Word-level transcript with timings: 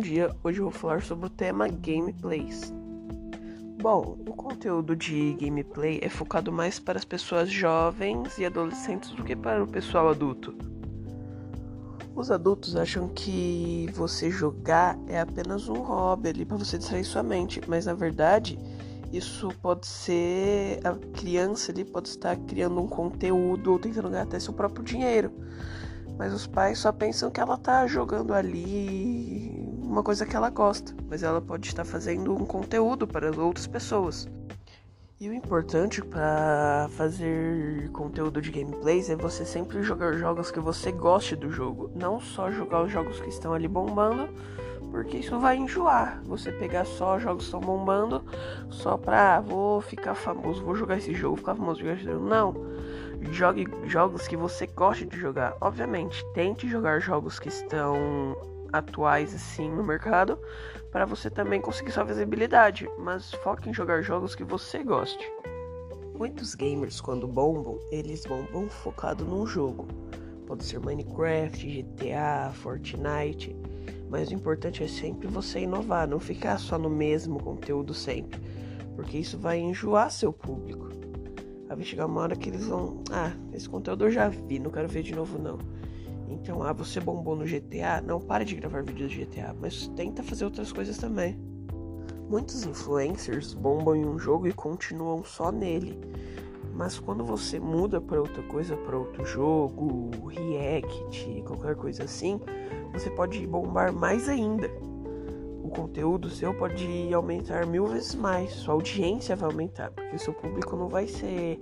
dia, 0.00 0.34
hoje 0.42 0.58
eu 0.58 0.64
vou 0.64 0.72
falar 0.72 1.02
sobre 1.02 1.26
o 1.26 1.30
tema 1.30 1.68
gameplays. 1.68 2.72
Bom, 3.80 4.18
o 4.26 4.32
conteúdo 4.32 4.96
de 4.96 5.34
gameplay 5.34 6.00
é 6.02 6.08
focado 6.08 6.50
mais 6.50 6.78
para 6.78 6.98
as 6.98 7.04
pessoas 7.04 7.50
jovens 7.50 8.38
e 8.38 8.44
adolescentes 8.44 9.10
do 9.10 9.22
que 9.22 9.36
para 9.36 9.62
o 9.62 9.66
pessoal 9.66 10.08
adulto. 10.08 10.54
Os 12.14 12.30
adultos 12.30 12.76
acham 12.76 13.08
que 13.08 13.88
você 13.94 14.30
jogar 14.30 14.98
é 15.06 15.20
apenas 15.20 15.68
um 15.68 15.80
hobby 15.80 16.30
ali 16.30 16.44
para 16.44 16.56
você 16.56 16.76
distrair 16.76 17.04
sua 17.04 17.22
mente, 17.22 17.60
mas 17.66 17.86
na 17.86 17.94
verdade 17.94 18.58
isso 19.12 19.48
pode 19.60 19.86
ser 19.86 20.80
a 20.84 20.94
criança 21.18 21.72
ali 21.72 21.84
pode 21.84 22.08
estar 22.08 22.36
criando 22.36 22.80
um 22.80 22.86
conteúdo 22.86 23.72
ou 23.72 23.78
tentando 23.78 24.08
ganhar 24.08 24.22
até 24.22 24.38
seu 24.38 24.52
próprio 24.52 24.84
dinheiro. 24.84 25.32
Mas 26.18 26.34
os 26.34 26.46
pais 26.46 26.78
só 26.78 26.92
pensam 26.92 27.30
que 27.30 27.40
ela 27.40 27.56
tá 27.56 27.86
jogando 27.86 28.34
ali 28.34 29.49
uma 29.90 30.04
coisa 30.04 30.24
que 30.24 30.36
ela 30.36 30.50
gosta, 30.50 30.94
mas 31.08 31.24
ela 31.24 31.40
pode 31.40 31.66
estar 31.66 31.84
fazendo 31.84 32.32
um 32.32 32.46
conteúdo 32.46 33.08
para 33.08 33.28
outras 33.42 33.66
pessoas. 33.66 34.28
E 35.18 35.28
o 35.28 35.34
importante 35.34 36.00
para 36.00 36.88
fazer 36.96 37.90
conteúdo 37.90 38.40
de 38.40 38.52
gameplays 38.52 39.10
é 39.10 39.16
você 39.16 39.44
sempre 39.44 39.82
jogar 39.82 40.12
jogos 40.12 40.52
que 40.52 40.60
você 40.60 40.92
goste 40.92 41.34
do 41.34 41.50
jogo, 41.50 41.90
não 41.94 42.20
só 42.20 42.52
jogar 42.52 42.84
os 42.84 42.92
jogos 42.92 43.20
que 43.20 43.28
estão 43.28 43.52
ali 43.52 43.66
bombando, 43.66 44.28
porque 44.92 45.16
isso 45.16 45.36
vai 45.40 45.56
enjoar. 45.56 46.22
Você 46.24 46.52
pegar 46.52 46.84
só 46.84 47.18
jogos 47.18 47.42
que 47.42 47.56
estão 47.56 47.60
bombando 47.60 48.24
só 48.70 48.96
pra 48.96 49.38
ah, 49.38 49.40
vou 49.40 49.80
ficar 49.80 50.14
famoso, 50.14 50.64
vou 50.64 50.76
jogar 50.76 50.98
esse 50.98 51.12
jogo, 51.12 51.36
ficar 51.36 51.56
famoso, 51.56 51.80
jogar 51.80 51.94
esse 51.94 52.04
jogo. 52.04 52.24
Não. 52.24 52.54
Jogue 53.32 53.66
jogos 53.86 54.28
que 54.28 54.36
você 54.36 54.68
goste 54.68 55.04
de 55.04 55.18
jogar. 55.18 55.54
Obviamente, 55.60 56.24
tente 56.32 56.68
jogar 56.68 57.00
jogos 57.00 57.40
que 57.40 57.48
estão 57.48 58.36
atuais 58.72 59.34
assim 59.34 59.70
no 59.70 59.82
mercado 59.82 60.38
para 60.90 61.04
você 61.04 61.30
também 61.30 61.60
conseguir 61.60 61.92
sua 61.92 62.04
visibilidade, 62.04 62.88
mas 62.98 63.32
foque 63.32 63.68
em 63.68 63.74
jogar 63.74 64.02
jogos 64.02 64.34
que 64.34 64.44
você 64.44 64.82
goste. 64.82 65.30
Muitos 66.16 66.54
gamers 66.54 67.00
quando 67.00 67.26
bombam, 67.26 67.78
eles 67.90 68.26
bombam 68.26 68.68
focado 68.68 69.24
num 69.24 69.46
jogo. 69.46 69.86
Pode 70.46 70.64
ser 70.64 70.80
Minecraft, 70.80 71.82
GTA, 71.82 72.50
Fortnite, 72.52 73.56
mas 74.10 74.30
o 74.30 74.34
importante 74.34 74.82
é 74.82 74.88
sempre 74.88 75.28
você 75.28 75.60
inovar, 75.60 76.08
não 76.08 76.18
ficar 76.18 76.58
só 76.58 76.76
no 76.76 76.90
mesmo 76.90 77.40
conteúdo 77.40 77.94
sempre, 77.94 78.40
porque 78.96 79.18
isso 79.18 79.38
vai 79.38 79.60
enjoar 79.60 80.10
seu 80.10 80.32
público. 80.32 80.90
Vai 81.68 81.80
chegar 81.84 82.06
uma 82.06 82.20
hora 82.20 82.34
que 82.34 82.48
eles 82.48 82.66
vão, 82.66 83.02
ah, 83.12 83.32
esse 83.52 83.68
conteúdo 83.68 84.04
eu 84.04 84.10
já 84.10 84.28
vi, 84.28 84.58
não 84.58 84.70
quero 84.70 84.88
ver 84.88 85.04
de 85.04 85.14
novo 85.14 85.38
não. 85.38 85.56
Então, 86.30 86.62
ah, 86.62 86.72
você 86.72 87.00
bombou 87.00 87.34
no 87.34 87.44
GTA? 87.44 88.00
Não 88.00 88.20
pare 88.20 88.44
de 88.44 88.54
gravar 88.54 88.82
vídeos 88.84 89.10
de 89.10 89.24
GTA, 89.24 89.54
mas 89.60 89.88
tenta 89.88 90.22
fazer 90.22 90.44
outras 90.44 90.72
coisas 90.72 90.96
também. 90.96 91.36
Muitos 92.28 92.64
influencers 92.64 93.52
bombam 93.52 93.96
em 93.96 94.06
um 94.06 94.16
jogo 94.16 94.46
e 94.46 94.52
continuam 94.52 95.24
só 95.24 95.50
nele. 95.50 95.98
Mas 96.72 97.00
quando 97.00 97.24
você 97.24 97.58
muda 97.58 98.00
para 98.00 98.20
outra 98.20 98.42
coisa, 98.44 98.76
para 98.76 98.96
outro 98.96 99.24
jogo, 99.24 100.28
react, 100.28 101.42
qualquer 101.44 101.74
coisa 101.74 102.04
assim, 102.04 102.40
você 102.92 103.10
pode 103.10 103.44
bombar 103.46 103.92
mais 103.92 104.28
ainda. 104.28 104.70
O 105.70 105.72
conteúdo 105.72 106.28
seu 106.28 106.52
pode 106.52 107.14
aumentar 107.14 107.64
mil 107.64 107.86
vezes 107.86 108.16
mais, 108.16 108.50
sua 108.54 108.74
audiência 108.74 109.36
vai 109.36 109.48
aumentar, 109.48 109.92
porque 109.92 110.18
seu 110.18 110.34
público 110.34 110.74
não 110.74 110.88
vai 110.88 111.06
ser 111.06 111.60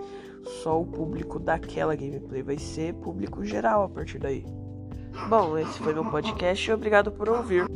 só 0.62 0.80
o 0.80 0.86
público 0.86 1.38
daquela 1.38 1.94
gameplay, 1.94 2.42
vai 2.42 2.56
ser 2.56 2.94
público 2.94 3.44
geral 3.44 3.82
a 3.82 3.88
partir 3.90 4.18
daí. 4.18 4.46
Bom, 5.28 5.58
esse 5.58 5.78
foi 5.80 5.92
meu 5.92 6.06
podcast 6.06 6.72
obrigado 6.72 7.12
por 7.12 7.28
ouvir. 7.28 7.66